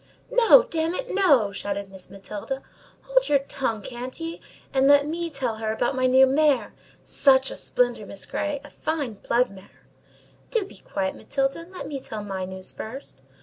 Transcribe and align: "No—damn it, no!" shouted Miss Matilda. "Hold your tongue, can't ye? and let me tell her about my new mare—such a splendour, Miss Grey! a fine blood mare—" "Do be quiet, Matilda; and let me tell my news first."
"No—damn 0.31 0.95
it, 0.95 1.13
no!" 1.13 1.51
shouted 1.51 1.91
Miss 1.91 2.09
Matilda. 2.09 2.63
"Hold 3.03 3.29
your 3.29 3.37
tongue, 3.37 3.83
can't 3.83 4.19
ye? 4.19 4.41
and 4.73 4.87
let 4.87 5.05
me 5.05 5.29
tell 5.29 5.57
her 5.57 5.71
about 5.71 5.95
my 5.95 6.07
new 6.07 6.25
mare—such 6.25 7.51
a 7.51 7.55
splendour, 7.55 8.07
Miss 8.07 8.25
Grey! 8.25 8.59
a 8.63 8.71
fine 8.71 9.13
blood 9.13 9.51
mare—" 9.51 9.85
"Do 10.49 10.65
be 10.65 10.77
quiet, 10.79 11.15
Matilda; 11.15 11.59
and 11.59 11.71
let 11.71 11.85
me 11.87 11.99
tell 11.99 12.23
my 12.23 12.45
news 12.45 12.71
first." 12.71 13.17